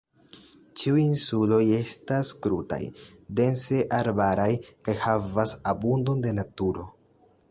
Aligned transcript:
Ĉiuj 0.79 1.01
insuloj 1.01 1.59
estas 1.79 2.31
krutaj, 2.45 2.79
dense 3.41 3.83
arbaraj 3.99 4.49
kaj 4.87 4.97
havas 5.05 5.55
abundon 5.75 6.27
de 6.27 6.35
naturo. 6.41 6.91